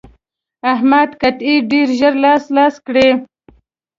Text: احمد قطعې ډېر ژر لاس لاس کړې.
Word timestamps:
احمد 0.73 1.09
قطعې 1.21 1.55
ډېر 1.71 1.87
ژر 1.99 2.13
لاس 2.23 2.43
لاس 2.55 2.75
کړې. 2.87 3.09